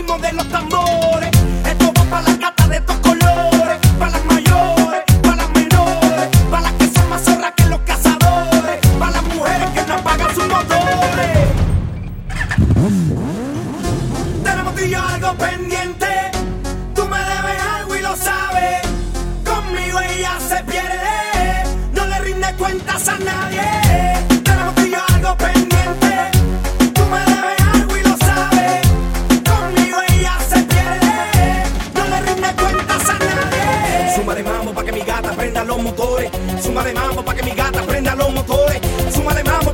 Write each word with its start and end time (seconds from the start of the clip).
ritmo 0.00 0.18
de 0.18 0.32
los 0.32 0.48
tambores. 0.48 1.30
Esto 1.66 1.92
va 1.98 2.04
para 2.04 2.22
la 2.22 2.38
cata 2.38 2.68
de 2.68 2.76
estos 2.76 2.96
colores. 3.00 3.59
de 34.42 34.50
mambo 34.50 34.72
pa' 34.72 34.84
que 34.84 34.92
mi 34.92 35.00
gata 35.00 35.32
prenda 35.32 35.64
los 35.64 35.82
motores. 35.82 36.30
Suma 36.62 36.82
de 36.82 36.94
mambo 36.94 37.22
pa' 37.22 37.34
que 37.34 37.42
mi 37.42 37.50
gata 37.50 37.82
prenda 37.82 38.14
los 38.14 38.32
motores. 38.32 38.80
Suma 39.12 39.34
de 39.34 39.44
mambo. 39.44 39.69